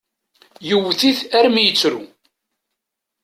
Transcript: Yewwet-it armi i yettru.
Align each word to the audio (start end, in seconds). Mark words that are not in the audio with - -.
Yewwet-it 0.67 1.19
armi 1.39 1.59
i 1.61 1.63
yettru. 1.67 2.01